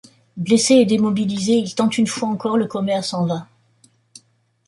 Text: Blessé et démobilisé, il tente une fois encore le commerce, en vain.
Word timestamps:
Blessé 0.35 0.77
et 0.77 0.85
démobilisé, 0.87 1.53
il 1.59 1.75
tente 1.75 1.99
une 1.99 2.07
fois 2.07 2.27
encore 2.27 2.57
le 2.57 2.65
commerce, 2.65 3.13
en 3.13 3.27
vain. 3.27 3.47